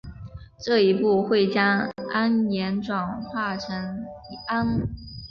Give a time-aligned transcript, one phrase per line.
[0.63, 4.03] 这一步会将铵盐转化成
[4.47, 4.89] 氨。